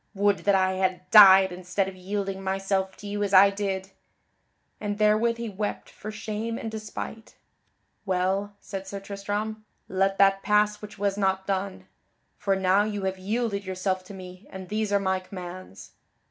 [0.15, 3.91] Would that I had died instead of yielding myself to you as I did."
[4.79, 7.35] And therewith he wept for shame and despite.
[8.03, 11.85] "Well," said Sir Tristram, "let that pass which was not done.
[12.39, 15.91] For now you have yielded yourself to me and these are my commands."